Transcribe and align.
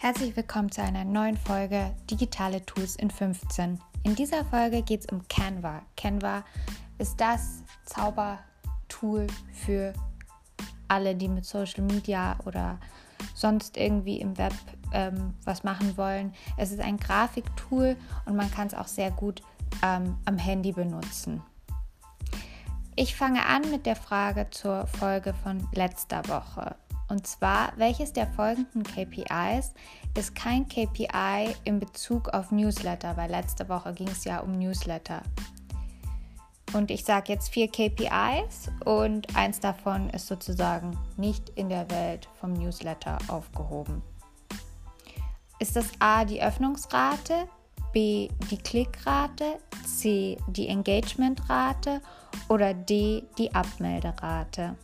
Herzlich 0.00 0.36
willkommen 0.36 0.70
zu 0.70 0.80
einer 0.80 1.04
neuen 1.04 1.36
Folge 1.36 1.92
Digitale 2.08 2.64
Tools 2.64 2.94
in 2.94 3.10
15. 3.10 3.80
In 4.04 4.14
dieser 4.14 4.44
Folge 4.44 4.82
geht 4.82 5.00
es 5.00 5.06
um 5.06 5.26
Canva. 5.26 5.82
Canva 5.96 6.44
ist 6.98 7.20
das 7.20 7.64
Zaubertool 7.84 9.26
für 9.52 9.92
alle, 10.86 11.16
die 11.16 11.26
mit 11.26 11.44
Social 11.44 11.82
Media 11.82 12.38
oder 12.46 12.78
sonst 13.34 13.76
irgendwie 13.76 14.20
im 14.20 14.38
Web 14.38 14.54
ähm, 14.92 15.34
was 15.44 15.64
machen 15.64 15.96
wollen. 15.96 16.32
Es 16.56 16.70
ist 16.70 16.80
ein 16.80 16.98
Grafiktool 16.98 17.96
und 18.24 18.36
man 18.36 18.52
kann 18.52 18.68
es 18.68 18.74
auch 18.74 18.86
sehr 18.86 19.10
gut 19.10 19.42
ähm, 19.82 20.16
am 20.26 20.38
Handy 20.38 20.70
benutzen. 20.70 21.42
Ich 22.94 23.16
fange 23.16 23.44
an 23.44 23.68
mit 23.72 23.84
der 23.84 23.96
Frage 23.96 24.46
zur 24.50 24.86
Folge 24.86 25.34
von 25.34 25.66
letzter 25.72 26.28
Woche. 26.28 26.76
Und 27.08 27.26
zwar, 27.26 27.72
welches 27.76 28.12
der 28.12 28.26
folgenden 28.26 28.82
KPIs 28.82 29.72
ist 30.16 30.34
kein 30.34 30.68
KPI 30.68 31.54
in 31.64 31.78
Bezug 31.80 32.28
auf 32.28 32.50
Newsletter, 32.50 33.16
weil 33.16 33.30
letzte 33.30 33.68
Woche 33.68 33.94
ging 33.94 34.08
es 34.08 34.24
ja 34.24 34.40
um 34.40 34.58
Newsletter. 34.58 35.22
Und 36.74 36.90
ich 36.90 37.04
sage 37.04 37.32
jetzt 37.32 37.48
vier 37.48 37.68
KPIs 37.68 38.70
und 38.84 39.34
eins 39.34 39.58
davon 39.58 40.10
ist 40.10 40.26
sozusagen 40.26 40.98
nicht 41.16 41.48
in 41.50 41.70
der 41.70 41.90
Welt 41.90 42.28
vom 42.38 42.52
Newsletter 42.52 43.16
aufgehoben. 43.28 44.02
Ist 45.58 45.76
das 45.76 45.86
A 45.98 46.24
die 46.24 46.42
Öffnungsrate, 46.42 47.48
B 47.92 48.28
die 48.50 48.58
Klickrate, 48.58 49.58
C 49.84 50.36
die 50.46 50.68
Engagementrate 50.68 52.02
oder 52.48 52.74
D 52.74 53.24
die 53.38 53.54
Abmelderate? 53.54 54.76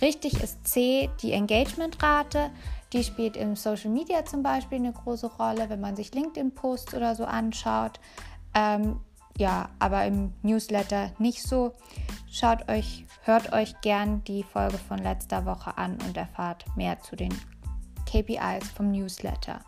Richtig 0.00 0.40
ist 0.42 0.66
C 0.66 1.10
die 1.22 1.32
Engagementrate. 1.32 2.50
Die 2.92 3.04
spielt 3.04 3.36
im 3.36 3.56
Social 3.56 3.90
Media 3.90 4.24
zum 4.24 4.42
Beispiel 4.42 4.78
eine 4.78 4.92
große 4.92 5.26
Rolle, 5.26 5.68
wenn 5.68 5.80
man 5.80 5.96
sich 5.96 6.14
LinkedIn-Posts 6.14 6.94
oder 6.94 7.14
so 7.14 7.24
anschaut. 7.24 8.00
Ähm, 8.54 9.00
ja, 9.36 9.68
aber 9.78 10.04
im 10.06 10.32
Newsletter 10.42 11.12
nicht 11.18 11.42
so. 11.42 11.72
Schaut 12.30 12.68
euch, 12.68 13.04
hört 13.22 13.52
euch 13.52 13.80
gern 13.82 14.24
die 14.24 14.42
Folge 14.42 14.78
von 14.78 14.98
letzter 14.98 15.44
Woche 15.44 15.76
an 15.76 15.98
und 16.06 16.16
erfahrt 16.16 16.64
mehr 16.76 17.00
zu 17.00 17.14
den 17.14 17.34
KPIs 18.06 18.68
vom 18.74 18.90
Newsletter. 18.90 19.60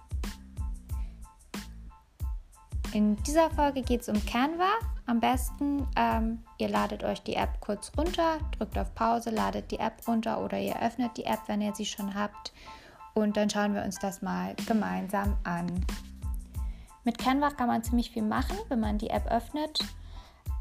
In 2.93 3.15
dieser 3.23 3.51
Folge 3.51 3.83
geht 3.83 4.01
es 4.01 4.09
um 4.09 4.25
Canva. 4.27 4.69
Am 5.07 5.21
besten, 5.21 5.87
ähm, 5.95 6.43
ihr 6.59 6.69
ladet 6.69 7.05
euch 7.05 7.23
die 7.23 7.35
App 7.35 7.61
kurz 7.61 7.93
runter, 7.97 8.39
drückt 8.59 8.77
auf 8.77 8.93
Pause, 8.97 9.31
ladet 9.31 9.71
die 9.71 9.79
App 9.79 10.03
runter 10.09 10.43
oder 10.43 10.59
ihr 10.59 10.81
öffnet 10.83 11.17
die 11.17 11.25
App, 11.25 11.41
wenn 11.47 11.61
ihr 11.61 11.73
sie 11.73 11.85
schon 11.85 12.15
habt. 12.15 12.53
Und 13.15 13.37
dann 13.37 13.49
schauen 13.49 13.75
wir 13.75 13.85
uns 13.85 13.97
das 14.01 14.23
mal 14.23 14.57
gemeinsam 14.67 15.37
an. 15.45 15.87
Mit 17.05 17.19
Canva 17.19 17.51
kann 17.51 17.69
man 17.69 17.85
ziemlich 17.85 18.11
viel 18.11 18.25
machen, 18.25 18.57
wenn 18.69 18.81
man 18.81 18.99
die 18.99 19.11
App 19.11 19.27
öffnet. 19.31 19.79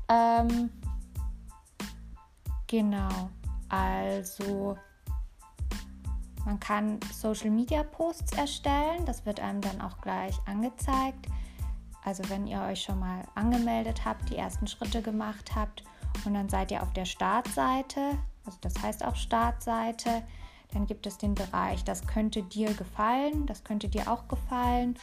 Ähm, 0.07 0.69
genau, 2.67 3.29
also 3.69 4.77
man 6.45 6.59
kann 6.59 6.99
Social 7.11 7.49
Media 7.49 7.81
Posts 7.81 8.33
erstellen, 8.33 9.05
das 9.05 9.25
wird 9.25 9.39
einem 9.39 9.61
dann 9.61 9.81
auch 9.81 9.99
gleich 10.01 10.35
angezeigt. 10.45 11.27
Also 12.03 12.23
wenn 12.29 12.47
ihr 12.47 12.61
euch 12.61 12.81
schon 12.81 12.99
mal 12.99 13.23
angemeldet 13.35 14.05
habt, 14.05 14.29
die 14.29 14.37
ersten 14.37 14.67
Schritte 14.67 15.01
gemacht 15.01 15.51
habt 15.55 15.83
und 16.25 16.33
dann 16.33 16.49
seid 16.49 16.71
ihr 16.71 16.81
auf 16.81 16.93
der 16.93 17.05
Startseite, 17.05 18.17
also 18.45 18.57
das 18.61 18.81
heißt 18.81 19.05
auch 19.05 19.15
Startseite, 19.15 20.23
dann 20.71 20.85
gibt 20.85 21.07
es 21.07 21.17
den 21.17 21.35
Bereich, 21.35 21.83
das 21.83 22.05
könnte 22.05 22.43
dir 22.43 22.73
gefallen, 22.73 23.45
das 23.45 23.63
könnte 23.63 23.89
dir 23.89 24.11
auch 24.11 24.27
gefallen 24.27 24.95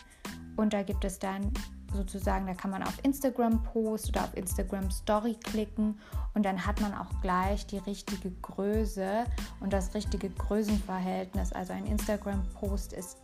und 0.57 0.73
da 0.73 0.83
gibt 0.83 1.05
es 1.05 1.19
dann 1.19 1.53
sozusagen, 1.93 2.47
da 2.47 2.55
kann 2.55 2.71
man 2.71 2.83
auf 2.83 2.99
Instagram 3.03 3.63
Post 3.63 4.11
oder 4.11 4.25
auf 4.25 4.37
Instagram 4.37 4.91
Story 4.91 5.37
klicken 5.43 5.99
und 6.35 6.45
dann 6.45 6.67
hat 6.67 6.81
man 6.81 6.95
auch 6.95 7.21
gleich 7.23 7.67
die 7.67 7.79
richtige 7.79 8.31
Größe 8.43 9.25
und 9.61 9.73
das 9.73 9.95
richtige 9.95 10.29
Größenverhältnis. 10.31 11.53
Also 11.53 11.73
ein 11.73 11.87
Instagram 11.87 12.43
Post 12.55 12.93
ist 12.93 13.19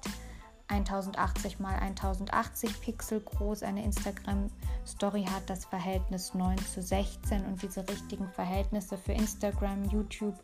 1080 0.72 1.60
mal 1.60 1.74
1080 1.74 2.80
Pixel 2.80 3.20
groß. 3.20 3.62
Eine 3.62 3.84
Instagram 3.84 4.48
Story 4.86 5.24
hat 5.24 5.48
das 5.48 5.64
Verhältnis 5.66 6.34
9 6.34 6.58
zu 6.58 6.82
16 6.82 7.44
und 7.44 7.62
diese 7.62 7.86
richtigen 7.88 8.28
Verhältnisse 8.30 8.96
für 8.96 9.12
Instagram, 9.12 9.84
YouTube, 9.84 10.34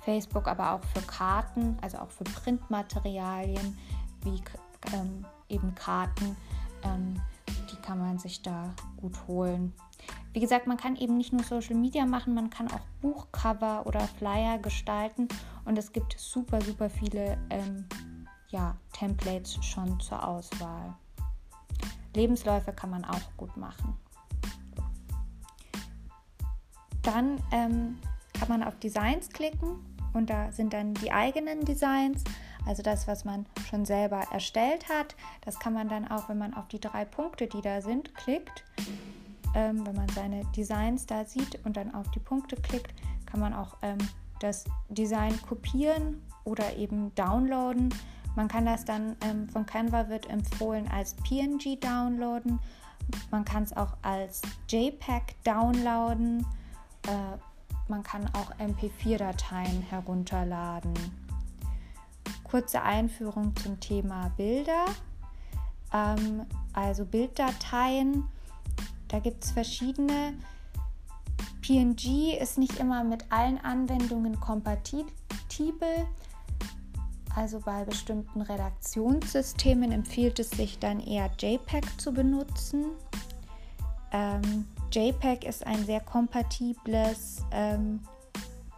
Facebook, 0.00 0.46
aber 0.46 0.72
auch 0.72 0.84
für 0.94 1.02
Karten, 1.02 1.78
also 1.80 1.98
auch 1.98 2.10
für 2.10 2.24
Printmaterialien 2.24 3.78
wie 4.24 4.42
ähm, 4.92 5.24
eben 5.48 5.74
Karten, 5.74 6.36
ähm, 6.84 7.20
die 7.70 7.76
kann 7.76 7.98
man 7.98 8.18
sich 8.18 8.42
da 8.42 8.74
gut 8.98 9.16
holen. 9.26 9.72
Wie 10.32 10.40
gesagt, 10.40 10.66
man 10.66 10.76
kann 10.76 10.96
eben 10.96 11.16
nicht 11.16 11.32
nur 11.32 11.42
Social 11.42 11.74
Media 11.74 12.04
machen, 12.04 12.34
man 12.34 12.50
kann 12.50 12.70
auch 12.70 12.86
Buchcover 13.00 13.86
oder 13.86 14.00
Flyer 14.00 14.58
gestalten 14.58 15.28
und 15.64 15.78
es 15.78 15.92
gibt 15.92 16.14
super, 16.18 16.60
super 16.60 16.90
viele 16.90 17.38
ähm, 17.50 17.86
ja, 18.50 18.76
Templates 18.92 19.58
schon 19.64 19.98
zur 20.00 20.26
Auswahl. 20.26 20.94
Lebensläufe 22.14 22.72
kann 22.72 22.90
man 22.90 23.04
auch 23.04 23.36
gut 23.36 23.56
machen. 23.56 23.94
Dann 27.02 27.40
ähm, 27.52 27.98
kann 28.34 28.48
man 28.48 28.62
auf 28.62 28.78
Designs 28.78 29.28
klicken 29.30 29.78
und 30.12 30.30
da 30.30 30.50
sind 30.52 30.72
dann 30.72 30.94
die 30.94 31.12
eigenen 31.12 31.64
Designs, 31.64 32.24
also 32.66 32.82
das, 32.82 33.06
was 33.06 33.24
man 33.24 33.46
schon 33.68 33.84
selber 33.84 34.24
erstellt 34.32 34.88
hat. 34.88 35.14
Das 35.42 35.58
kann 35.58 35.72
man 35.72 35.88
dann 35.88 36.08
auch, 36.08 36.28
wenn 36.28 36.38
man 36.38 36.54
auf 36.54 36.68
die 36.68 36.80
drei 36.80 37.04
Punkte, 37.04 37.46
die 37.46 37.60
da 37.60 37.80
sind, 37.80 38.14
klickt. 38.14 38.64
Ähm, 39.54 39.86
wenn 39.86 39.94
man 39.94 40.08
seine 40.10 40.44
Designs 40.56 41.06
da 41.06 41.24
sieht 41.24 41.64
und 41.64 41.76
dann 41.76 41.94
auf 41.94 42.10
die 42.10 42.20
Punkte 42.20 42.56
klickt, 42.56 42.92
kann 43.26 43.40
man 43.40 43.54
auch 43.54 43.76
ähm, 43.82 43.98
das 44.40 44.64
Design 44.88 45.40
kopieren 45.42 46.22
oder 46.44 46.76
eben 46.76 47.14
downloaden. 47.14 47.94
Man 48.38 48.46
kann 48.46 48.66
das 48.66 48.84
dann 48.84 49.16
ähm, 49.22 49.48
von 49.48 49.66
Canva 49.66 50.08
wird 50.08 50.30
empfohlen 50.30 50.86
als 50.92 51.16
PNG 51.16 51.80
downloaden. 51.80 52.60
Man 53.32 53.44
kann 53.44 53.64
es 53.64 53.76
auch 53.76 53.96
als 54.02 54.42
JPEG 54.68 55.34
downloaden. 55.42 56.46
Äh, 57.08 57.36
man 57.88 58.04
kann 58.04 58.32
auch 58.34 58.52
MP4-Dateien 58.60 59.82
herunterladen. 59.82 60.94
Kurze 62.44 62.80
Einführung 62.80 63.56
zum 63.56 63.80
Thema 63.80 64.30
Bilder. 64.36 64.84
Ähm, 65.92 66.46
also 66.74 67.06
Bilddateien, 67.06 68.22
da 69.08 69.18
gibt 69.18 69.42
es 69.42 69.50
verschiedene. 69.50 70.34
PNG 71.60 72.38
ist 72.40 72.56
nicht 72.56 72.78
immer 72.78 73.02
mit 73.02 73.32
allen 73.32 73.58
Anwendungen 73.58 74.38
kompatibel. 74.38 75.08
Also 77.34 77.60
bei 77.60 77.84
bestimmten 77.84 78.42
Redaktionssystemen 78.42 79.92
empfiehlt 79.92 80.38
es 80.38 80.50
sich 80.50 80.78
dann 80.78 81.00
eher 81.00 81.30
JPEG 81.38 82.00
zu 82.00 82.12
benutzen. 82.12 82.86
Ähm, 84.12 84.66
JPEG 84.92 85.44
ist 85.44 85.66
ein 85.66 85.84
sehr 85.84 86.00
kompatibles 86.00 87.44
ähm, 87.52 88.00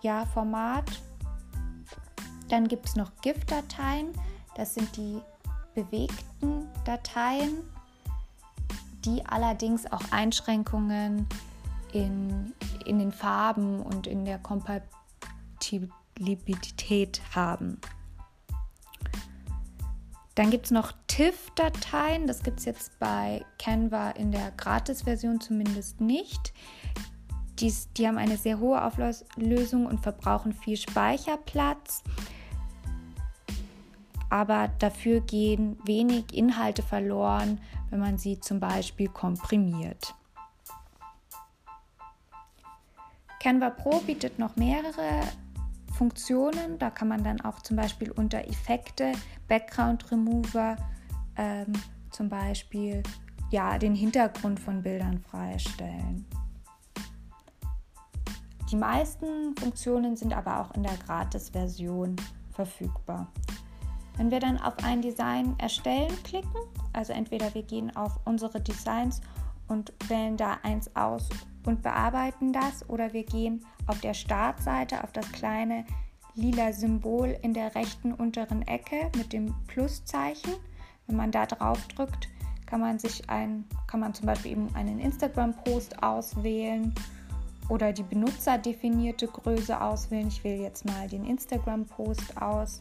ja, 0.02 0.26
Format. 0.26 0.90
Dann 2.48 2.66
gibt 2.66 2.88
es 2.88 2.96
noch 2.96 3.12
GIF-Dateien. 3.22 4.08
Das 4.56 4.74
sind 4.74 4.96
die 4.96 5.20
bewegten 5.74 6.66
Dateien, 6.84 7.58
die 9.04 9.24
allerdings 9.24 9.90
auch 9.90 10.02
Einschränkungen 10.10 11.26
in, 11.92 12.52
in 12.84 12.98
den 12.98 13.12
Farben 13.12 13.82
und 13.82 14.06
in 14.06 14.24
der 14.24 14.38
Kompatibilität 14.38 17.20
haben. 17.34 17.80
Dann 20.40 20.48
gibt 20.50 20.64
es 20.64 20.70
noch 20.70 20.92
TIFF-Dateien. 21.06 22.26
Das 22.26 22.42
gibt 22.42 22.60
es 22.60 22.64
jetzt 22.64 22.98
bei 22.98 23.44
Canva 23.58 24.12
in 24.12 24.32
der 24.32 24.52
Gratis-Version 24.52 25.38
zumindest 25.38 26.00
nicht. 26.00 26.54
Dies, 27.58 27.92
die 27.92 28.08
haben 28.08 28.16
eine 28.16 28.38
sehr 28.38 28.58
hohe 28.58 28.82
Auflösung 28.82 29.84
und 29.84 30.00
verbrauchen 30.00 30.54
viel 30.54 30.78
Speicherplatz. 30.78 32.02
Aber 34.30 34.68
dafür 34.78 35.20
gehen 35.20 35.76
wenig 35.84 36.32
Inhalte 36.32 36.82
verloren, 36.82 37.60
wenn 37.90 38.00
man 38.00 38.16
sie 38.16 38.40
zum 38.40 38.60
Beispiel 38.60 39.08
komprimiert. 39.08 40.14
Canva 43.42 43.68
Pro 43.68 44.00
bietet 44.00 44.38
noch 44.38 44.56
mehrere 44.56 45.20
Funktionen. 46.00 46.78
Da 46.78 46.88
kann 46.88 47.08
man 47.08 47.22
dann 47.22 47.42
auch 47.42 47.60
zum 47.60 47.76
Beispiel 47.76 48.10
unter 48.10 48.48
Effekte, 48.48 49.12
Background 49.48 50.10
Remover 50.10 50.76
ähm, 51.36 51.74
zum 52.10 52.30
Beispiel 52.30 53.02
ja, 53.50 53.76
den 53.76 53.94
Hintergrund 53.94 54.58
von 54.58 54.82
Bildern 54.82 55.18
freistellen. 55.18 56.24
Die 58.70 58.76
meisten 58.76 59.54
Funktionen 59.58 60.16
sind 60.16 60.32
aber 60.32 60.60
auch 60.60 60.70
in 60.70 60.84
der 60.84 60.96
Gratis-Version 61.04 62.16
verfügbar. 62.50 63.30
Wenn 64.16 64.30
wir 64.30 64.40
dann 64.40 64.56
auf 64.56 64.82
ein 64.82 65.02
Design 65.02 65.54
erstellen 65.58 66.16
klicken, 66.24 66.62
also 66.94 67.12
entweder 67.12 67.52
wir 67.52 67.62
gehen 67.62 67.94
auf 67.94 68.18
unsere 68.24 68.58
Designs 68.58 69.20
und 69.68 69.92
wählen 70.08 70.38
da 70.38 70.60
eins 70.62 70.96
aus 70.96 71.28
und 71.70 71.82
bearbeiten 71.82 72.52
das 72.52 72.88
oder 72.88 73.12
wir 73.12 73.24
gehen 73.24 73.64
auf 73.86 74.00
der 74.00 74.12
Startseite 74.12 75.04
auf 75.04 75.12
das 75.12 75.30
kleine 75.32 75.84
lila 76.34 76.72
Symbol 76.72 77.38
in 77.42 77.54
der 77.54 77.74
rechten 77.74 78.12
unteren 78.12 78.62
Ecke 78.62 79.10
mit 79.16 79.32
dem 79.32 79.54
Pluszeichen. 79.68 80.54
Wenn 81.06 81.16
man 81.16 81.30
da 81.30 81.46
drauf 81.46 81.78
drückt, 81.88 82.28
kann 82.66 82.80
man 82.80 82.98
sich 82.98 83.30
ein, 83.30 83.64
kann 83.86 84.00
man 84.00 84.14
zum 84.14 84.26
Beispiel 84.26 84.52
eben 84.52 84.74
einen 84.74 84.98
Instagram-Post 84.98 86.02
auswählen 86.02 86.94
oder 87.68 87.92
die 87.92 88.02
benutzerdefinierte 88.02 89.28
Größe 89.28 89.80
auswählen. 89.80 90.28
Ich 90.28 90.42
wähle 90.42 90.62
jetzt 90.62 90.84
mal 90.84 91.08
den 91.08 91.24
Instagram-Post 91.24 92.40
aus 92.40 92.80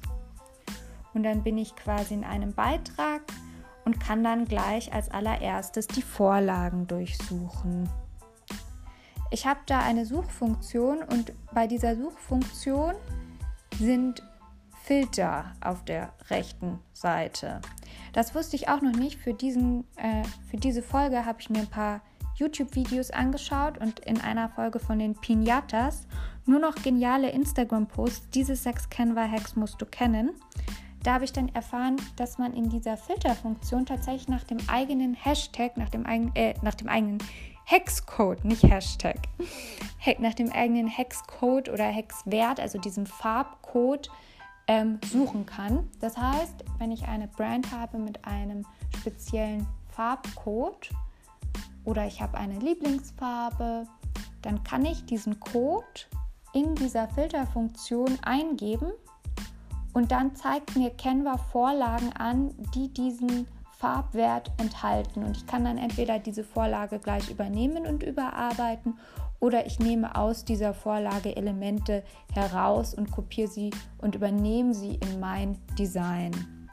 und 1.13 1.23
dann 1.23 1.43
bin 1.43 1.57
ich 1.57 1.75
quasi 1.75 2.15
in 2.15 2.23
einem 2.23 2.53
Beitrag 2.53 3.21
und 3.85 3.99
kann 3.99 4.23
dann 4.23 4.45
gleich 4.45 4.93
als 4.93 5.09
allererstes 5.09 5.87
die 5.87 6.01
Vorlagen 6.01 6.87
durchsuchen. 6.87 7.87
Ich 9.31 9.45
habe 9.45 9.59
da 9.67 9.79
eine 9.79 10.05
Suchfunktion 10.05 11.03
und 11.03 11.33
bei 11.53 11.67
dieser 11.67 11.95
Suchfunktion 11.95 12.95
sind 13.77 14.23
Filter 14.83 15.53
auf 15.61 15.85
der 15.85 16.13
rechten 16.29 16.79
Seite. 16.93 17.61
Das 18.13 18.33
wusste 18.33 18.55
ich 18.55 18.69
auch 18.69 18.81
noch 18.81 18.93
nicht. 18.93 19.19
Für, 19.19 19.33
diesen, 19.33 19.85
äh, 19.97 20.23
für 20.49 20.57
diese 20.57 20.81
Folge 20.81 21.25
habe 21.25 21.41
ich 21.41 21.49
mir 21.51 21.59
ein 21.59 21.67
paar 21.67 22.01
YouTube-Videos 22.35 23.11
angeschaut 23.11 23.77
und 23.77 23.99
in 23.99 24.19
einer 24.19 24.49
Folge 24.49 24.79
von 24.79 24.97
den 24.97 25.13
Pinatas 25.13 26.07
nur 26.45 26.59
noch 26.59 26.73
geniale 26.75 27.29
Instagram-Posts. 27.29 28.31
Diese 28.31 28.55
sechs 28.55 28.89
Canva-Hacks 28.89 29.55
musst 29.55 29.79
du 29.79 29.85
kennen. 29.85 30.31
Da 31.03 31.13
habe 31.13 31.25
ich 31.25 31.33
dann 31.33 31.49
erfahren, 31.49 31.97
dass 32.15 32.39
man 32.39 32.53
in 32.53 32.69
dieser 32.69 32.97
Filterfunktion 32.97 33.85
tatsächlich 33.85 34.27
nach 34.27 34.43
dem 34.43 34.57
eigenen 34.67 35.13
Hashtag, 35.13 35.77
nach 35.77 35.89
dem, 35.89 36.05
eigen, 36.05 36.31
äh, 36.35 36.55
nach 36.61 36.75
dem 36.75 36.89
eigenen 36.89 37.19
Hexcode, 37.69 38.43
nicht 38.45 38.63
Hashtag, 38.63 39.19
nach 40.17 40.33
dem 40.33 40.51
eigenen 40.51 40.87
Hexcode 40.87 41.69
oder 41.69 41.83
Hexwert, 41.83 42.59
also 42.59 42.79
diesem 42.79 43.05
Farbcode, 43.05 44.09
ähm, 44.65 44.99
suchen 45.11 45.45
kann. 45.45 45.87
Das 45.99 46.17
heißt, 46.17 46.65
wenn 46.79 46.91
ich 46.91 47.07
eine 47.07 47.27
Brand 47.27 47.71
habe 47.71 47.99
mit 47.99 48.25
einem 48.25 48.65
speziellen 48.97 49.67
Farbcode 49.89 50.89
oder 51.85 52.07
ich 52.07 52.23
habe 52.23 52.39
eine 52.39 52.57
Lieblingsfarbe, 52.57 53.85
dann 54.41 54.63
kann 54.63 54.83
ich 54.83 55.05
diesen 55.05 55.39
Code 55.39 55.85
in 56.53 56.73
dieser 56.73 57.07
Filterfunktion 57.09 58.17
eingeben 58.23 58.93
und 59.93 60.11
dann 60.11 60.35
zeigt 60.35 60.75
mir 60.75 60.89
Canva 60.89 61.37
Vorlagen 61.37 62.13
an, 62.13 62.51
die 62.73 62.91
diesen 62.91 63.47
Farbwert 63.79 64.51
enthalten. 64.57 65.23
Und 65.23 65.37
ich 65.37 65.47
kann 65.47 65.63
dann 65.63 65.77
entweder 65.77 66.19
diese 66.19 66.43
Vorlage 66.43 66.99
gleich 66.99 67.29
übernehmen 67.29 67.87
und 67.87 68.03
überarbeiten 68.03 68.99
oder 69.39 69.65
ich 69.65 69.79
nehme 69.79 70.15
aus 70.15 70.43
dieser 70.43 70.73
Vorlage 70.73 71.35
Elemente 71.35 72.03
heraus 72.33 72.93
und 72.93 73.09
kopiere 73.09 73.47
sie 73.47 73.71
und 73.97 74.15
übernehme 74.15 74.73
sie 74.73 74.95
in 74.95 75.19
mein 75.21 75.57
Design. 75.77 76.69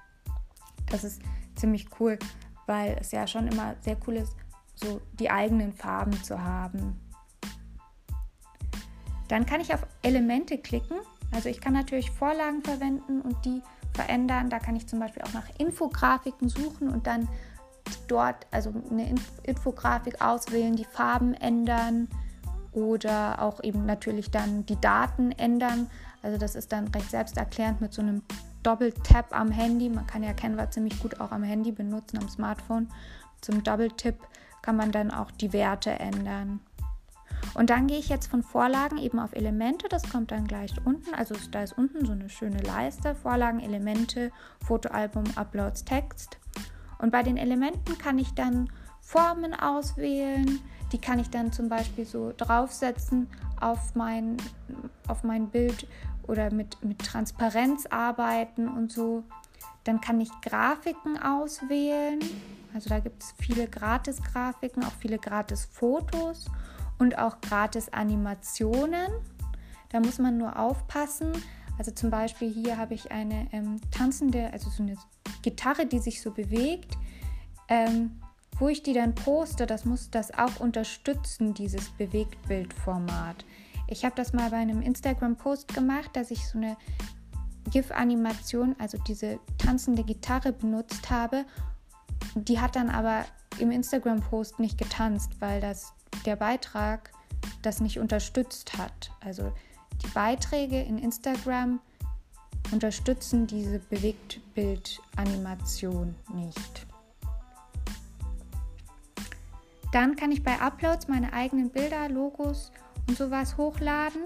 Das 0.91 1.05
ist 1.05 1.23
ziemlich 1.55 1.87
cool, 2.01 2.19
weil 2.67 2.97
es 3.01 3.13
ja 3.13 3.27
schon 3.29 3.47
immer 3.47 3.77
sehr 3.81 3.97
cool 4.07 4.17
ist, 4.17 4.35
so 4.75 5.01
die 5.21 5.31
eigenen 5.31 5.73
Farben 5.73 6.21
zu 6.25 6.43
haben. 6.43 7.01
Dann 9.29 9.47
kann 9.47 9.61
ich 9.61 9.73
auf 9.73 9.87
Elemente 10.03 10.59
klicken. 10.59 10.97
Also 11.33 11.49
ich 11.49 11.61
kann 11.61 11.73
natürlich 11.73 12.11
Vorlagen 12.11 12.63
verwenden 12.63 13.21
und 13.21 13.45
die 13.45 13.63
verändern. 13.97 14.51
Da 14.51 14.59
kann 14.59 14.77
ich 14.77 14.87
zum 14.87 15.01
Beispiel 15.01 15.23
auch 15.23 15.33
nach 15.33 15.49
Infografiken 15.59 16.49
suchen 16.49 16.89
und 16.89 17.07
dann 17.07 17.29
dort 18.09 18.47
also 18.51 18.73
eine 18.91 19.15
Infografik 19.43 20.21
auswählen, 20.21 20.77
die 20.77 20.85
Farben 20.85 21.35
ändern 21.35 22.09
oder 22.73 23.43
auch 23.43 23.63
eben 23.63 23.87
natürlich 23.87 24.31
dann 24.31 24.67
die 24.67 24.81
Daten 24.81 25.33
ändern. 25.33 25.91
Also 26.23 26.39
das 26.39 26.55
ist 26.55 26.73
dann 26.73 26.89
recht 26.89 27.11
selbsterklärend 27.11 27.81
mit 27.81 27.95
so 27.95 28.03
einem 28.03 28.23
Doppeltap 28.63 29.33
am 29.33 29.51
Handy. 29.51 29.89
Man 29.89 30.07
kann 30.07 30.23
ja 30.23 30.33
Canva 30.33 30.71
ziemlich 30.71 31.01
gut 31.01 31.21
auch 31.21 31.33
am 31.33 31.43
Handy 31.43 31.73
benutzen, 31.73 32.19
am 32.19 32.29
Smartphone. 32.29 32.89
Zum 33.41 33.63
Double-Tip 33.63 34.17
kann 34.61 34.77
man 34.77 34.93
dann 34.93 35.11
auch 35.11 35.31
die 35.31 35.53
Werte 35.53 35.91
ändern. 35.91 36.61
Und 37.57 37.71
dann 37.71 37.87
gehe 37.87 37.99
ich 37.99 38.11
jetzt 38.11 38.27
von 38.27 38.43
Vorlagen 38.43 38.99
eben 38.99 39.19
auf 39.19 39.33
Elemente, 39.33 39.89
das 39.89 40.11
kommt 40.11 40.31
dann 40.31 40.47
gleich 40.47 40.75
unten. 40.85 41.15
Also 41.15 41.35
da 41.51 41.63
ist 41.63 41.79
unten 41.79 42.05
so 42.05 42.13
eine 42.13 42.29
schöne 42.29 42.61
Leiste, 42.61 43.15
Vorlagen, 43.15 43.61
Elemente, 43.61 44.31
Fotoalbum, 44.67 45.25
Uploads, 45.37 45.85
Text. 45.85 46.37
Und 46.99 47.13
bei 47.13 47.23
den 47.23 47.39
Elementen 47.39 47.97
kann 47.97 48.19
ich 48.19 48.35
dann 48.35 48.71
Formen 49.01 49.55
auswählen, 49.55 50.61
die 50.93 50.99
kann 50.99 51.19
ich 51.19 51.31
dann 51.31 51.51
zum 51.51 51.71
Beispiel 51.71 52.05
so 52.05 52.35
draufsetzen 52.37 53.27
auf 53.59 53.95
mein, 53.95 54.37
auf 55.09 55.25
mein 55.25 55.49
Bild 55.49 55.89
oder 56.27 56.53
mit, 56.53 56.85
mit 56.85 56.99
Transparenz 56.99 57.87
arbeiten 57.87 58.69
und 58.69 58.93
so. 58.93 59.25
Dann 59.85 60.03
kann 60.03 60.21
ich 60.21 60.31
Grafiken 60.43 61.17
auswählen. 61.23 62.21
Also 62.75 62.91
da 62.91 62.99
gibt 62.99 63.23
es 63.23 63.35
viele 63.39 63.67
Gratis-Grafiken, 63.67 64.85
auch 64.85 64.93
viele 65.01 65.19
Gratis-Fotos 65.19 66.51
und 66.99 67.19
auch 67.19 67.41
gratis 67.41 67.89
Animationen. 67.91 69.11
Da 69.91 70.01
muss 70.01 70.19
man 70.19 70.39
nur 70.39 70.59
aufpassen. 70.59 71.33
Also 71.79 71.91
zum 71.91 72.11
Beispiel 72.11 72.53
hier 72.53 72.79
habe 72.79 72.95
ich 72.95 73.13
eine 73.13 73.49
ähm, 73.53 73.81
tanzende, 73.91 74.53
also 74.53 74.71
so 74.71 74.83
eine 74.83 74.97
Gitarre, 75.43 75.87
die 75.87 75.99
sich 75.99 76.23
so 76.23 76.31
bewegt. 76.31 76.97
Ähm, 77.69 78.21
wo 78.59 78.69
ich 78.69 78.83
die 78.83 78.95
dann 78.95 79.15
poste, 79.15 79.67
das 79.67 79.85
muss 79.85 80.11
das 80.11 80.33
auch 80.33 80.61
unterstützen, 80.61 81.53
dieses 81.53 81.91
Bewegtbildformat. 81.91 83.45
Ich 83.89 84.05
habe 84.05 84.15
das 84.17 84.33
mal 84.33 84.51
bei 84.51 84.57
einem 84.57 84.81
Instagram-Post 84.81 85.75
gemacht, 85.75 86.11
dass 86.15 86.31
ich 86.31 86.47
so 86.49 86.59
eine 86.59 86.77
GIF-Animation, 87.71 88.75
also 88.79 88.99
diese 89.07 89.39
tanzende 89.59 90.05
Gitarre 90.05 90.53
benutzt 90.53 91.11
habe. 91.11 91.45
Die 92.35 92.61
hat 92.61 92.77
dann 92.77 92.89
aber 92.89 93.25
im 93.59 93.71
Instagram-Post 93.71 94.59
nicht 94.59 94.79
getanzt, 94.79 95.41
weil 95.41 95.61
das 95.61 95.93
der 96.25 96.37
Beitrag 96.37 97.11
das 97.63 97.81
nicht 97.81 97.99
unterstützt 97.99 98.79
hat. 98.79 99.11
Also 99.21 99.53
die 100.03 100.09
Beiträge 100.09 100.81
in 100.81 100.99
Instagram 100.99 101.81
unterstützen 102.73 103.47
diese 103.47 103.79
Bewegtbildanimation 103.79 106.17
nicht. 106.35 106.87
Dann 109.93 110.17
kann 110.17 110.33
ich 110.33 110.43
bei 110.43 110.61
Uploads 110.61 111.09
meine 111.09 111.33
eigenen 111.33 111.71
Bilder, 111.71 112.09
Logos 112.09 112.73
und 113.09 113.17
sowas 113.17 113.57
hochladen. 113.57 114.25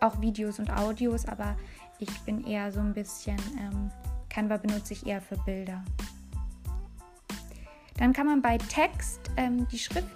Auch 0.00 0.20
Videos 0.20 0.58
und 0.58 0.70
Audios, 0.70 1.26
aber 1.26 1.56
ich 1.98 2.20
bin 2.20 2.46
eher 2.46 2.72
so 2.72 2.80
ein 2.80 2.94
bisschen, 2.94 3.36
ähm, 3.58 3.90
Canva 4.28 4.56
benutze 4.56 4.94
ich 4.94 5.06
eher 5.06 5.20
für 5.20 5.36
Bilder. 5.38 5.84
Dann 7.96 8.12
kann 8.12 8.26
man 8.26 8.42
bei 8.42 8.58
Text 8.58 9.30
ähm, 9.36 9.68
die 9.68 9.78
Schrift 9.78 10.08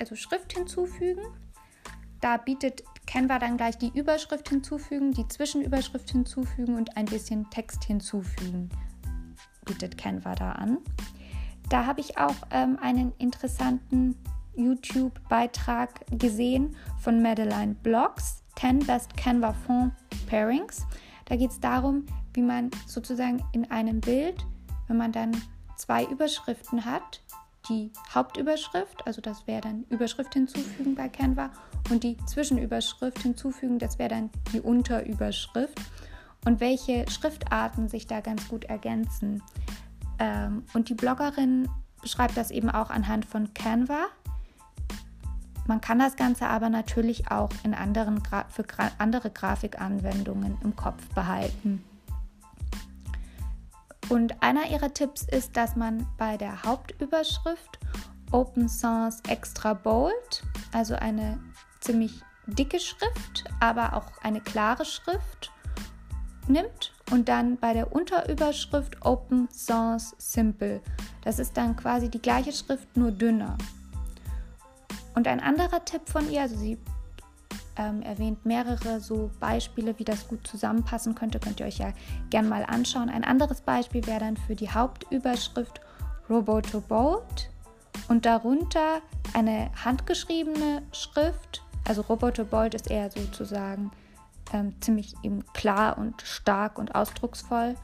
also 0.00 0.16
Schrift 0.16 0.52
hinzufügen. 0.52 1.22
Da 2.20 2.36
bietet 2.36 2.82
Canva 3.06 3.38
dann 3.38 3.56
gleich 3.56 3.78
die 3.78 3.96
Überschrift 3.96 4.48
hinzufügen, 4.48 5.12
die 5.12 5.26
Zwischenüberschrift 5.28 6.10
hinzufügen 6.10 6.76
und 6.76 6.96
ein 6.96 7.06
bisschen 7.06 7.48
Text 7.50 7.84
hinzufügen. 7.84 8.68
Bietet 9.64 9.96
Canva 9.96 10.34
da 10.34 10.52
an. 10.52 10.78
Da 11.68 11.86
habe 11.86 12.00
ich 12.00 12.18
auch 12.18 12.34
ähm, 12.50 12.78
einen 12.80 13.12
interessanten 13.18 14.16
YouTube-Beitrag 14.56 16.04
gesehen 16.10 16.76
von 16.98 17.22
Madeline 17.22 17.74
Blogs, 17.82 18.42
10 18.58 18.80
Best 18.80 19.16
Canva 19.16 19.52
Font 19.52 19.92
Pairings. 20.26 20.86
Da 21.26 21.36
geht 21.36 21.50
es 21.50 21.60
darum, 21.60 22.06
wie 22.34 22.42
man 22.42 22.70
sozusagen 22.86 23.42
in 23.52 23.70
einem 23.70 24.00
Bild, 24.00 24.44
wenn 24.88 24.96
man 24.96 25.12
dann 25.12 25.32
zwei 25.76 26.04
Überschriften 26.04 26.84
hat, 26.84 27.22
die 27.68 27.92
Hauptüberschrift, 28.14 29.06
also 29.06 29.20
das 29.20 29.46
wäre 29.46 29.60
dann 29.60 29.84
Überschrift 29.90 30.34
hinzufügen 30.34 30.94
bei 30.94 31.08
Canva 31.08 31.50
und 31.90 32.04
die 32.04 32.16
Zwischenüberschrift 32.26 33.22
hinzufügen, 33.22 33.78
das 33.78 33.98
wäre 33.98 34.10
dann 34.10 34.30
die 34.52 34.60
Unterüberschrift 34.60 35.78
und 36.44 36.60
welche 36.60 37.08
Schriftarten 37.10 37.88
sich 37.88 38.06
da 38.06 38.20
ganz 38.20 38.48
gut 38.48 38.64
ergänzen. 38.64 39.42
Ähm, 40.18 40.64
und 40.74 40.88
die 40.88 40.94
Bloggerin 40.94 41.68
beschreibt 42.00 42.36
das 42.36 42.50
eben 42.50 42.70
auch 42.70 42.90
anhand 42.90 43.24
von 43.24 43.52
Canva. 43.54 44.06
Man 45.66 45.80
kann 45.80 45.98
das 45.98 46.16
Ganze 46.16 46.46
aber 46.46 46.70
natürlich 46.70 47.30
auch 47.30 47.50
in 47.62 47.74
anderen 47.74 48.22
für 48.48 48.64
andere 48.98 49.30
Grafikanwendungen 49.30 50.56
im 50.62 50.74
Kopf 50.74 51.06
behalten. 51.14 51.84
Und 54.08 54.42
einer 54.42 54.70
ihrer 54.70 54.92
Tipps 54.92 55.22
ist, 55.22 55.56
dass 55.56 55.76
man 55.76 56.06
bei 56.16 56.36
der 56.36 56.62
Hauptüberschrift 56.62 57.78
Open 58.30 58.68
Sans 58.68 59.20
Extra 59.28 59.74
Bold, 59.74 60.42
also 60.72 60.94
eine 60.94 61.38
ziemlich 61.80 62.22
dicke 62.46 62.80
Schrift, 62.80 63.44
aber 63.60 63.94
auch 63.94 64.06
eine 64.22 64.40
klare 64.40 64.84
Schrift 64.84 65.52
nimmt 66.46 66.92
und 67.10 67.28
dann 67.28 67.58
bei 67.58 67.74
der 67.74 67.92
Unterüberschrift 67.92 69.04
Open 69.04 69.48
Sans 69.50 70.14
Simple. 70.18 70.80
Das 71.22 71.38
ist 71.38 71.56
dann 71.56 71.76
quasi 71.76 72.10
die 72.10 72.22
gleiche 72.22 72.52
Schrift, 72.52 72.96
nur 72.96 73.10
dünner. 73.10 73.58
Und 75.14 75.26
ein 75.26 75.40
anderer 75.40 75.84
Tipp 75.84 76.02
von 76.08 76.30
ihr, 76.30 76.42
also 76.42 76.56
sie 76.56 76.78
ähm, 77.78 78.02
erwähnt 78.02 78.44
mehrere 78.44 79.00
so 79.00 79.30
Beispiele, 79.40 79.98
wie 79.98 80.04
das 80.04 80.28
gut 80.28 80.46
zusammenpassen 80.46 81.14
könnte, 81.14 81.38
könnt 81.38 81.60
ihr 81.60 81.66
euch 81.66 81.78
ja 81.78 81.92
gern 82.30 82.48
mal 82.48 82.64
anschauen. 82.64 83.08
Ein 83.08 83.24
anderes 83.24 83.60
Beispiel 83.60 84.06
wäre 84.06 84.20
dann 84.20 84.36
für 84.36 84.56
die 84.56 84.70
Hauptüberschrift 84.70 85.80
Robotobolt 86.28 87.50
und 88.08 88.26
darunter 88.26 89.00
eine 89.32 89.70
handgeschriebene 89.84 90.82
Schrift. 90.92 91.62
Also 91.86 92.02
Robotobolt 92.02 92.74
ist 92.74 92.90
eher 92.90 93.10
sozusagen 93.10 93.90
ähm, 94.52 94.74
ziemlich 94.80 95.14
eben 95.22 95.44
klar 95.54 95.96
und 95.96 96.20
stark 96.22 96.78
und 96.78 96.94
ausdrucksvoll. 96.94 97.76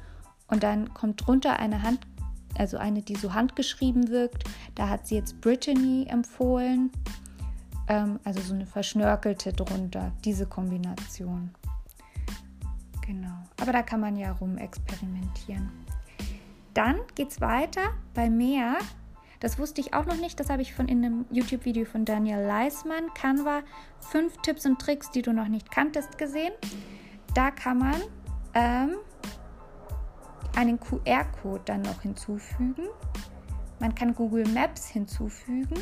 Und 0.49 0.63
dann 0.63 0.93
kommt 0.93 1.27
drunter 1.27 1.59
eine 1.59 1.83
Hand, 1.83 2.01
also 2.59 2.77
eine, 2.77 3.03
die 3.03 3.17
so 3.17 3.33
handgeschrieben 3.33 4.09
wirkt. 4.09 4.45
Da 4.75 4.89
hat 4.89 5.07
sie 5.07 5.17
jetzt 5.17 5.41
Brittany 5.41 6.07
empfohlen. 6.09 6.91
Ähm, 7.89 8.19
also 8.25 8.41
so 8.41 8.55
eine 8.55 8.67
verschnörkelte 8.67 9.53
drunter, 9.53 10.13
diese 10.25 10.47
Kombination. 10.47 11.51
Genau. 13.07 13.37
Aber 13.61 13.73
da 13.73 13.83
kann 13.83 14.01
man 14.01 14.17
ja 14.17 14.33
rum 14.33 14.57
experimentieren. 14.57 15.71
Dann 16.73 16.97
geht 17.15 17.31
es 17.31 17.41
weiter 17.41 17.93
bei 18.15 18.31
mehr. 18.31 18.79
Das 19.41 19.59
wusste 19.59 19.81
ich 19.81 19.93
auch 19.93 20.07
noch 20.07 20.17
nicht. 20.17 20.41
Das 20.41 20.49
habe 20.49 20.63
ich 20.63 20.73
von 20.73 20.89
in 20.89 21.05
einem 21.05 21.27
YouTube-Video 21.31 21.85
von 21.85 22.05
Daniel 22.05 22.41
Leismann, 22.41 23.13
Canva, 23.15 23.63
fünf 24.01 24.37
Tipps 24.39 24.65
und 24.65 24.81
Tricks, 24.81 25.11
die 25.11 25.23
du 25.23 25.33
noch 25.33 25.49
nicht 25.49 25.71
kanntest, 25.71 26.17
gesehen. 26.17 26.53
Da 27.35 27.51
kann 27.51 27.79
man 27.79 28.01
ähm, 28.55 28.97
einen 30.57 30.81
QR-Code 30.81 31.63
dann 31.67 31.83
noch 31.83 32.03
hinzufügen. 32.03 32.85
Man 33.81 33.95
kann 33.95 34.15
Google 34.15 34.49
Maps 34.49 34.89
hinzufügen. 34.89 35.77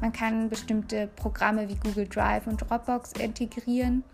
Man 0.00 0.12
kann 0.12 0.48
bestimmte 0.48 1.08
Programme 1.16 1.68
wie 1.68 1.76
Google 1.76 2.08
Drive 2.08 2.46
und 2.46 2.60
Dropbox 2.60 3.12
integrieren. 3.12 4.04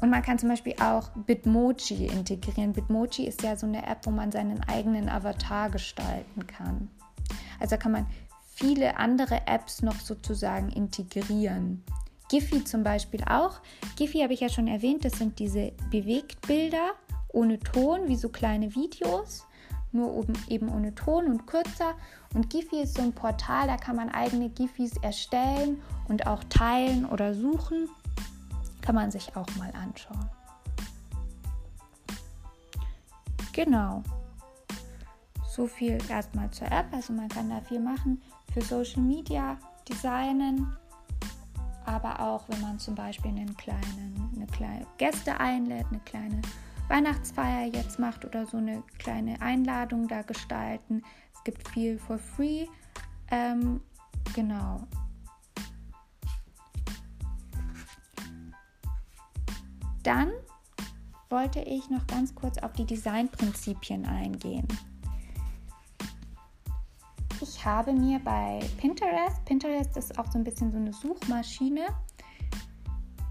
Und 0.00 0.10
man 0.10 0.22
kann 0.22 0.38
zum 0.38 0.48
Beispiel 0.48 0.74
auch 0.80 1.08
Bitmoji 1.10 2.06
integrieren. 2.06 2.72
Bitmoji 2.72 3.26
ist 3.26 3.42
ja 3.42 3.56
so 3.56 3.66
eine 3.66 3.86
App, 3.86 4.04
wo 4.04 4.10
man 4.10 4.32
seinen 4.32 4.62
eigenen 4.64 5.08
Avatar 5.08 5.70
gestalten 5.70 6.46
kann. 6.46 6.88
Also 7.60 7.76
kann 7.76 7.92
man 7.92 8.06
viele 8.54 8.96
andere 8.98 9.46
Apps 9.46 9.82
noch 9.82 9.98
sozusagen 10.00 10.68
integrieren. 10.70 11.82
Giphy 12.30 12.64
zum 12.64 12.82
Beispiel 12.82 13.22
auch. 13.24 13.60
Giphy 13.96 14.20
habe 14.20 14.32
ich 14.32 14.40
ja 14.40 14.48
schon 14.48 14.66
erwähnt, 14.66 15.04
das 15.04 15.14
sind 15.14 15.38
diese 15.38 15.72
Bewegtbilder 15.90 16.92
ohne 17.28 17.58
Ton, 17.58 18.08
wie 18.08 18.16
so 18.16 18.28
kleine 18.28 18.74
Videos, 18.74 19.46
nur 19.94 20.26
eben 20.48 20.68
ohne 20.68 20.94
Ton 20.94 21.26
und 21.26 21.46
kürzer. 21.46 21.94
Und 22.34 22.50
Giphy 22.50 22.82
ist 22.82 22.96
so 22.96 23.02
ein 23.02 23.12
Portal, 23.12 23.66
da 23.66 23.76
kann 23.76 23.96
man 23.96 24.08
eigene 24.08 24.48
Gifys 24.50 24.96
erstellen 24.98 25.80
und 26.08 26.26
auch 26.26 26.44
teilen 26.44 27.06
oder 27.06 27.34
suchen. 27.34 27.88
Kann 28.82 28.94
man 28.94 29.10
sich 29.10 29.34
auch 29.36 29.46
mal 29.56 29.72
anschauen. 29.72 30.28
Genau. 33.52 34.02
So 35.48 35.66
viel 35.66 35.98
erstmal 36.08 36.50
zur 36.50 36.66
App. 36.72 36.86
Also 36.92 37.12
man 37.12 37.28
kann 37.28 37.48
da 37.48 37.60
viel 37.60 37.80
machen 37.80 38.20
für 38.52 38.60
Social 38.60 39.02
Media, 39.02 39.56
Designen, 39.88 40.76
aber 41.84 42.20
auch 42.20 42.48
wenn 42.48 42.60
man 42.60 42.78
zum 42.78 42.94
Beispiel 42.94 43.30
einen 43.30 43.56
kleinen, 43.56 44.30
eine 44.34 44.46
kleine 44.46 44.86
Gäste 44.98 45.38
einlädt, 45.38 45.86
eine 45.90 46.00
kleine 46.00 46.40
Weihnachtsfeier 46.88 47.66
jetzt 47.72 47.98
macht 47.98 48.24
oder 48.24 48.46
so 48.46 48.58
eine 48.58 48.82
kleine 48.98 49.40
Einladung 49.40 50.08
da 50.08 50.22
gestalten. 50.22 51.02
Es 51.34 51.44
gibt 51.44 51.68
viel 51.68 51.98
for 51.98 52.18
free. 52.18 52.66
Ähm, 53.30 53.80
genau. 54.34 54.86
Dann 60.02 60.30
wollte 61.30 61.60
ich 61.60 61.88
noch 61.88 62.06
ganz 62.06 62.34
kurz 62.34 62.58
auf 62.58 62.72
die 62.74 62.84
Designprinzipien 62.84 64.04
eingehen. 64.04 64.68
Ich 67.40 67.64
habe 67.64 67.92
mir 67.92 68.18
bei 68.20 68.60
Pinterest, 68.76 69.44
Pinterest 69.44 69.96
ist 69.96 70.18
auch 70.18 70.30
so 70.30 70.38
ein 70.38 70.44
bisschen 70.44 70.70
so 70.70 70.78
eine 70.78 70.92
Suchmaschine 70.92 71.86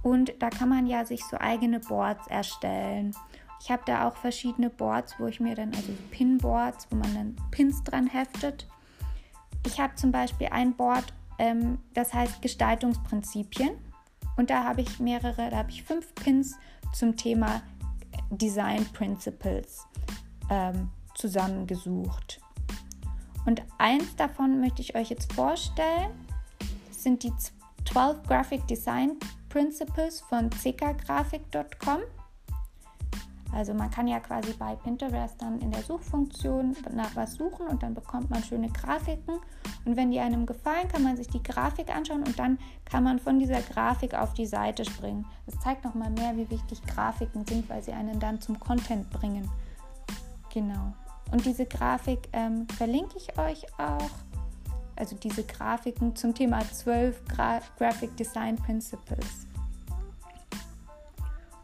und 0.01 0.33
da 0.39 0.49
kann 0.49 0.69
man 0.69 0.85
ja 0.87 1.05
sich 1.05 1.23
so 1.23 1.37
eigene 1.37 1.79
Boards 1.79 2.27
erstellen. 2.27 3.15
Ich 3.63 3.71
habe 3.71 3.83
da 3.85 4.05
auch 4.05 4.17
verschiedene 4.17 4.69
Boards, 4.69 5.15
wo 5.19 5.27
ich 5.27 5.39
mir 5.39 5.55
dann, 5.55 5.73
also 5.73 5.93
Pinboards, 6.11 6.85
wo 6.89 6.97
man 6.97 7.13
dann 7.13 7.35
Pins 7.49 7.81
dran 7.85 8.07
heftet. 8.07 8.67
Ich 9.65 9.79
habe 9.79 9.95
zum 9.95 10.11
Beispiel 10.11 10.47
ein 10.51 10.75
Board, 10.75 11.05
ähm, 11.39 11.79
das 11.93 12.13
heißt 12.13 12.41
Gestaltungsprinzipien. 12.41 13.71
Und 14.35 14.49
da 14.49 14.65
habe 14.65 14.81
ich 14.81 14.99
mehrere, 14.99 15.49
da 15.49 15.59
habe 15.59 15.69
ich 15.69 15.81
fünf 15.81 16.13
Pins 16.13 16.57
zum 16.91 17.15
Thema 17.15 17.61
Design 18.31 18.83
Principles 18.91 19.87
ähm, 20.49 20.89
zusammengesucht. 21.15 22.41
Und 23.45 23.61
eins 23.77 24.13
davon 24.17 24.59
möchte 24.59 24.81
ich 24.81 24.93
euch 24.93 25.09
jetzt 25.09 25.31
vorstellen. 25.31 26.11
Das 26.89 27.01
sind 27.01 27.23
die 27.23 27.31
12 27.85 28.23
Graphic 28.23 28.67
Design 28.67 29.15
Principles 29.47 30.19
von 30.19 30.49
ckgrafik.com. 30.49 32.01
Also 33.53 33.73
man 33.73 33.91
kann 33.91 34.07
ja 34.07 34.19
quasi 34.19 34.53
bei 34.53 34.75
Pinterest 34.75 35.39
dann 35.39 35.59
in 35.59 35.69
der 35.69 35.83
Suchfunktion 35.83 36.75
nach 36.93 37.15
was 37.15 37.35
suchen 37.35 37.67
und 37.67 37.83
dann 37.83 37.93
bekommt 37.93 38.29
man 38.29 38.43
schöne 38.43 38.69
Grafiken. 38.69 39.35
Und 39.85 39.95
wenn 39.95 40.09
die 40.09 40.19
einem 40.19 40.45
gefallen, 40.45 40.87
kann 40.87 41.03
man 41.03 41.17
sich 41.17 41.27
die 41.27 41.43
Grafik 41.43 41.95
anschauen 41.95 42.23
und 42.23 42.39
dann 42.39 42.57
kann 42.85 43.03
man 43.03 43.19
von 43.19 43.37
dieser 43.37 43.61
Grafik 43.61 44.15
auf 44.15 44.33
die 44.33 44.47
Seite 44.47 44.85
springen. 44.85 45.25
Das 45.45 45.59
zeigt 45.59 45.85
nochmal 45.85 46.09
mehr, 46.09 46.35
wie 46.35 46.49
wichtig 46.49 46.81
Grafiken 46.83 47.45
sind, 47.45 47.69
weil 47.69 47.83
sie 47.83 47.93
einen 47.93 48.19
dann 48.19 48.41
zum 48.41 48.59
Content 48.59 49.09
bringen. 49.11 49.49
Genau. 50.51 50.93
Und 51.31 51.45
diese 51.45 51.65
Grafik 51.65 52.29
ähm, 52.33 52.67
verlinke 52.69 53.17
ich 53.17 53.37
euch 53.37 53.65
auch. 53.77 54.09
Also 54.95 55.15
diese 55.15 55.43
Grafiken 55.43 56.15
zum 56.15 56.33
Thema 56.33 56.59
12 56.59 57.25
Gra 57.25 57.59
Graphic 57.77 58.15
Design 58.17 58.55
Principles. 58.55 59.47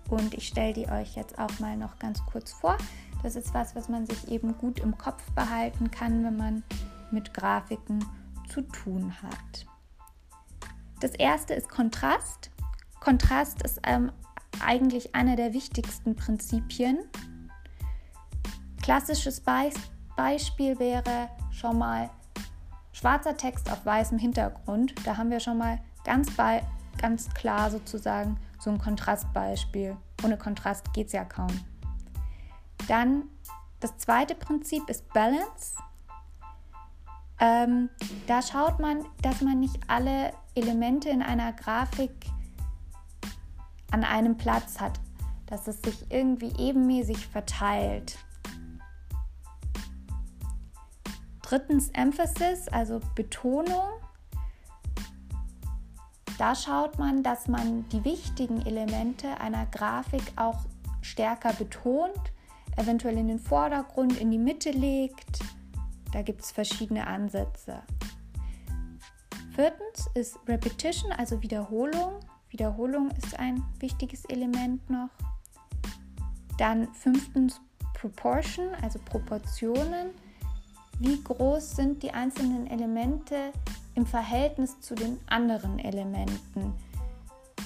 Und 0.10 0.34
ich 0.34 0.48
stelle 0.48 0.74
die 0.74 0.90
euch 0.90 1.16
jetzt 1.16 1.38
auch 1.38 1.60
mal 1.60 1.78
noch 1.78 2.00
ganz 2.00 2.24
kurz 2.26 2.52
vor. 2.52 2.78
Das 3.22 3.36
ist 3.36 3.54
was, 3.54 3.76
was 3.76 3.90
man 3.90 4.06
sich 4.06 4.30
eben 4.30 4.58
gut 4.58 4.80
im 4.80 4.98
Kopf 4.98 5.24
behalten 5.32 5.92
kann, 5.92 6.24
wenn 6.24 6.38
man 6.38 6.64
mit 7.12 7.34
Grafiken 7.34 8.04
zu 8.50 8.62
tun 8.62 9.14
hat. 9.22 9.66
Das 11.00 11.12
erste 11.12 11.54
ist 11.54 11.70
Kontrast. 11.70 12.50
Kontrast 13.00 13.62
ist 13.62 13.80
ähm, 13.84 14.12
eigentlich 14.66 15.16
einer 15.16 15.36
der 15.36 15.54
wichtigsten 15.54 16.16
Prinzipien 16.16 17.00
Klassisches 18.90 19.40
Be 19.42 19.70
Beispiel 20.16 20.80
wäre 20.80 21.30
schon 21.52 21.78
mal 21.78 22.10
schwarzer 22.92 23.38
Text 23.38 23.72
auf 23.72 23.86
weißem 23.86 24.18
Hintergrund. 24.18 24.96
Da 25.06 25.16
haben 25.16 25.30
wir 25.30 25.40
schon 25.40 25.60
mal 25.60 25.80
ganz, 26.04 26.30
ganz 26.98 27.30
klar 27.36 27.70
sozusagen 27.70 28.38
so 28.60 28.70
ein 28.70 28.78
Kontrastbeispiel. 28.78 29.98
Ohne 30.24 30.38
Kontrast 30.38 30.94
geht 30.94 31.08
es 31.08 31.14
ja 31.14 31.24
kaum. 31.24 31.48
Dann 32.88 33.24
das 33.80 33.98
zweite 33.98 34.36
Prinzip 34.36 34.90
ist 34.90 35.12
Balance. 35.14 35.76
Ähm, 37.40 37.90
da 38.28 38.42
schaut 38.42 38.80
man, 38.80 39.06
dass 39.22 39.42
man 39.42 39.60
nicht 39.60 39.80
alle 39.88 40.34
Elemente 40.56 41.10
in 41.10 41.22
einer 41.22 41.54
Grafik 41.54 42.12
an 43.92 44.04
einem 44.04 44.36
Platz 44.38 44.80
hat, 44.80 45.00
dass 45.46 45.68
es 45.68 45.82
sich 45.82 46.12
irgendwie 46.12 46.54
ebenmäßig 46.58 47.28
verteilt. 47.28 48.18
Drittens 51.42 51.90
Emphasis, 51.94 52.68
also 52.68 53.00
Betonung. 53.16 53.90
Da 56.40 56.56
schaut 56.56 56.98
man, 56.98 57.22
dass 57.22 57.50
man 57.50 57.84
die 57.90 58.06
wichtigen 58.06 58.66
Elemente 58.66 59.42
einer 59.42 59.66
Grafik 59.66 60.24
auch 60.38 60.62
stärker 61.02 61.52
betont, 61.52 62.32
eventuell 62.78 63.18
in 63.18 63.28
den 63.28 63.40
Vordergrund, 63.40 64.18
in 64.18 64.32
die 64.32 64.38
Mitte 64.38 64.72
legt. 64.72 65.42
Da 66.14 66.22
gibt 66.22 66.40
es 66.40 66.52
verschiedene 66.52 67.06
Ansätze. 67.06 67.82
Viertens 69.54 70.10
ist 70.14 70.40
Repetition, 70.48 71.12
also 71.12 71.42
Wiederholung. 71.44 72.22
Wiederholung 72.52 73.12
ist 73.22 73.38
ein 73.38 73.62
wichtiges 73.80 74.24
Element 74.24 74.90
noch. 74.90 75.10
Dann 76.58 76.88
fünftens 76.94 77.60
Proportion, 77.94 78.70
also 78.82 78.98
Proportionen 79.00 80.12
wie 81.00 81.22
groß 81.24 81.78
sind 81.78 82.04
die 82.04 82.12
einzelnen 82.12 82.68
Elemente 82.68 83.54
im 83.96 84.06
Verhältnis 84.06 84.80
zu 84.80 84.96
den 84.96 85.20
anderen 85.28 85.80
Elementen. 85.80 86.74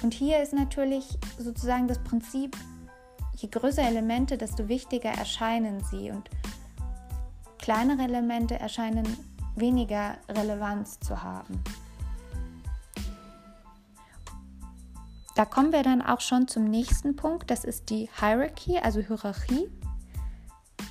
Und 0.02 0.14
hier 0.14 0.42
ist 0.42 0.54
natürlich 0.54 1.18
sozusagen 1.38 1.88
das 1.88 2.00
Prinzip, 2.00 2.58
je 3.36 3.50
größer 3.50 3.84
Elemente, 3.84 4.38
desto 4.38 4.68
wichtiger 4.68 5.12
erscheinen 5.12 5.84
sie 5.84 6.12
und 6.12 6.30
kleinere 7.58 8.04
Elemente 8.04 8.60
erscheinen 8.60 9.06
weniger 9.56 10.18
Relevanz 10.30 11.00
zu 11.00 11.24
haben. 11.24 11.64
Da 15.36 15.46
kommen 15.46 15.72
wir 15.72 15.82
dann 15.82 16.02
auch 16.02 16.22
schon 16.22 16.48
zum 16.48 16.66
nächsten 16.66 17.16
Punkt, 17.16 17.50
das 17.50 17.64
ist 17.64 17.90
die 17.90 18.10
Hierarchy, 18.20 18.78
also 18.78 19.00
Hierarchie. 19.00 19.68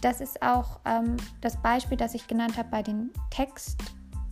Das 0.00 0.20
ist 0.20 0.42
auch 0.42 0.80
ähm, 0.84 1.16
das 1.40 1.62
Beispiel, 1.62 1.96
das 1.96 2.14
ich 2.14 2.26
genannt 2.26 2.56
habe 2.56 2.68
bei 2.70 2.82
den, 2.82 3.12
Text, 3.30 3.80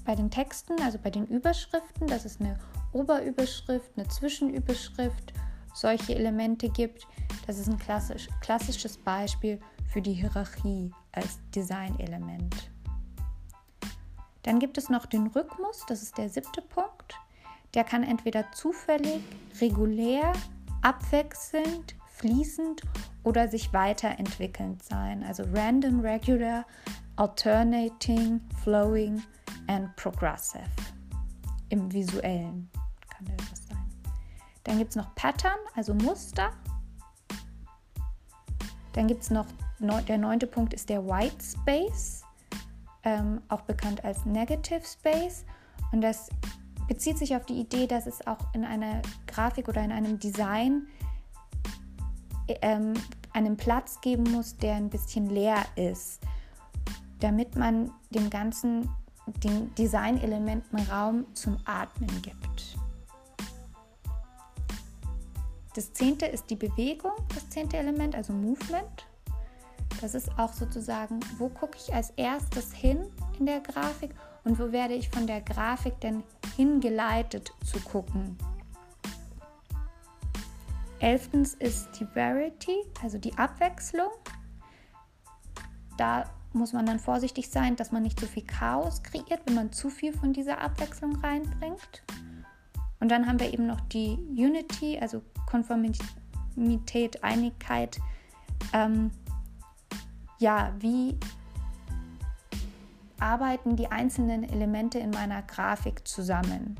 bei 0.04 0.14
den 0.14 0.30
Texten, 0.30 0.80
also 0.82 0.98
bei 0.98 1.10
den 1.10 1.26
Überschriften. 1.26 2.06
Das 2.06 2.24
ist 2.24 2.40
eine 2.40 2.58
Oberüberschrift, 2.92 3.92
eine 3.96 4.08
Zwischenüberschrift, 4.08 5.32
solche 5.74 6.14
Elemente 6.14 6.68
gibt. 6.68 7.06
Das 7.46 7.58
ist 7.58 7.68
ein 7.68 7.78
klassisch, 7.78 8.28
klassisches 8.40 8.96
Beispiel 8.96 9.60
für 9.92 10.02
die 10.02 10.12
Hierarchie 10.12 10.92
als 11.12 11.38
Designelement. 11.54 12.70
Dann 14.42 14.58
gibt 14.58 14.78
es 14.78 14.88
noch 14.88 15.06
den 15.06 15.26
Rhythmus, 15.28 15.84
das 15.88 16.02
ist 16.02 16.16
der 16.16 16.28
siebte 16.28 16.62
Punkt. 16.62 17.18
Der 17.74 17.84
kann 17.84 18.02
entweder 18.02 18.50
zufällig, 18.52 19.22
regulär, 19.60 20.32
abwechselnd, 20.82 21.94
fließend 22.06 22.82
oder 23.22 23.48
sich 23.48 23.72
weiterentwickelnd 23.72 24.82
sein. 24.82 25.22
Also 25.22 25.44
random, 25.52 26.00
regular, 26.00 26.66
alternating, 27.16 28.40
flowing 28.62 29.22
and 29.70 29.94
progressive. 29.94 30.68
Im 31.68 31.92
visuellen 31.92 32.68
kann 33.08 33.26
das 33.36 33.68
sein. 33.68 33.78
Dann 34.64 34.78
gibt 34.78 34.90
es 34.90 34.96
noch 34.96 35.14
Pattern, 35.14 35.58
also 35.76 35.94
Muster. 35.94 36.50
Dann 38.92 39.06
gibt 39.06 39.22
es 39.22 39.30
noch, 39.30 39.46
der 39.78 40.18
neunte 40.18 40.48
Punkt 40.48 40.74
ist 40.74 40.88
der 40.88 41.06
White 41.06 41.42
Space, 41.42 42.24
ähm, 43.04 43.40
auch 43.48 43.60
bekannt 43.62 44.04
als 44.04 44.26
Negative 44.26 44.82
Space. 44.84 45.44
Und 45.92 46.00
das 46.00 46.28
bezieht 46.88 47.18
sich 47.18 47.36
auf 47.36 47.46
die 47.46 47.60
Idee, 47.60 47.86
dass 47.86 48.06
es 48.06 48.26
auch 48.26 48.52
in 48.52 48.64
einer 48.64 49.00
Grafik 49.28 49.68
oder 49.68 49.82
in 49.84 49.92
einem 49.92 50.18
Design 50.18 50.88
ähm, 52.62 52.94
einen 53.32 53.56
Platz 53.56 54.00
geben 54.00 54.24
muss, 54.32 54.56
der 54.56 54.74
ein 54.74 54.90
bisschen 54.90 55.26
leer 55.26 55.64
ist, 55.76 56.20
damit 57.20 57.54
man 57.54 57.92
dem 58.10 58.28
ganzen 58.28 58.88
den 59.30 59.74
Designelementen 59.74 60.78
Raum 60.90 61.26
zum 61.34 61.56
Atmen 61.64 62.22
gibt. 62.22 62.76
Das 65.74 65.92
zehnte 65.92 66.26
ist 66.26 66.50
die 66.50 66.56
Bewegung, 66.56 67.12
das 67.32 67.48
zehnte 67.48 67.76
Element, 67.76 68.14
also 68.14 68.32
Movement. 68.32 69.06
Das 70.00 70.14
ist 70.14 70.30
auch 70.38 70.52
sozusagen, 70.52 71.20
wo 71.38 71.48
gucke 71.48 71.76
ich 71.76 71.94
als 71.94 72.10
erstes 72.16 72.72
hin 72.72 73.06
in 73.38 73.46
der 73.46 73.60
Grafik 73.60 74.10
und 74.44 74.58
wo 74.58 74.72
werde 74.72 74.94
ich 74.94 75.10
von 75.10 75.26
der 75.26 75.42
Grafik 75.42 76.00
denn 76.00 76.22
hingeleitet 76.56 77.52
zu 77.64 77.78
gucken. 77.80 78.36
Elftens 80.98 81.54
ist 81.54 81.88
die 81.98 82.06
Variety, 82.14 82.76
also 83.02 83.18
die 83.18 83.36
Abwechslung. 83.38 84.10
Da 85.96 86.24
muss 86.52 86.72
man 86.72 86.86
dann 86.86 86.98
vorsichtig 86.98 87.48
sein, 87.48 87.76
dass 87.76 87.92
man 87.92 88.02
nicht 88.02 88.18
zu 88.18 88.26
viel 88.26 88.44
Chaos 88.44 89.02
kreiert, 89.02 89.40
wenn 89.46 89.54
man 89.54 89.72
zu 89.72 89.90
viel 89.90 90.12
von 90.12 90.32
dieser 90.32 90.60
Abwechslung 90.60 91.16
reinbringt. 91.16 92.02
Und 92.98 93.10
dann 93.10 93.26
haben 93.26 93.40
wir 93.40 93.52
eben 93.52 93.66
noch 93.66 93.80
die 93.80 94.18
Unity, 94.30 94.98
also 95.00 95.22
Konformität, 95.46 97.22
Einigkeit. 97.24 97.98
Ähm, 98.72 99.10
ja, 100.38 100.72
wie 100.78 101.18
arbeiten 103.18 103.76
die 103.76 103.90
einzelnen 103.90 104.44
Elemente 104.44 104.98
in 104.98 105.10
meiner 105.10 105.42
Grafik 105.42 106.06
zusammen? 106.06 106.76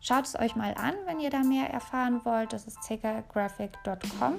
Schaut 0.00 0.24
es 0.24 0.38
euch 0.38 0.56
mal 0.56 0.74
an, 0.74 0.94
wenn 1.06 1.20
ihr 1.20 1.28
da 1.28 1.42
mehr 1.42 1.68
erfahren 1.68 2.24
wollt. 2.24 2.52
Das 2.52 2.66
ist 2.66 2.82
cegagraphic.com. 2.82 4.36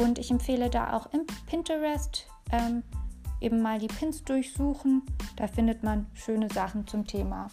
Und 0.00 0.18
ich 0.18 0.30
empfehle 0.30 0.70
da 0.70 0.96
auch 0.96 1.06
im 1.12 1.26
Pinterest 1.46 2.26
ähm, 2.50 2.82
eben 3.40 3.60
mal 3.60 3.78
die 3.78 3.88
Pins 3.88 4.24
durchsuchen. 4.24 5.02
Da 5.36 5.46
findet 5.46 5.82
man 5.82 6.06
schöne 6.14 6.48
Sachen 6.50 6.86
zum 6.86 7.06
Thema. 7.06 7.48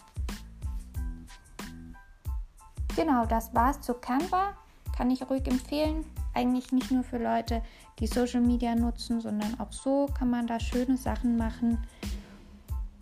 Genau, 2.96 3.24
das 3.26 3.54
war's 3.54 3.80
zu 3.80 3.94
Canva. 3.94 4.54
Kann 4.96 5.10
ich 5.10 5.28
ruhig 5.28 5.46
empfehlen. 5.46 6.04
Eigentlich 6.34 6.72
nicht 6.72 6.90
nur 6.90 7.02
für 7.02 7.18
Leute, 7.18 7.62
die 7.98 8.06
Social 8.06 8.40
Media 8.40 8.74
nutzen, 8.74 9.20
sondern 9.20 9.58
auch 9.58 9.72
so 9.72 10.06
kann 10.16 10.30
man 10.30 10.46
da 10.46 10.60
schöne 10.60 10.96
Sachen 10.96 11.36
machen. 11.36 11.78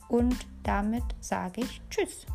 Und 0.08 0.36
damit 0.62 1.04
sage 1.20 1.60
ich 1.62 1.80
Tschüss. 1.90 2.26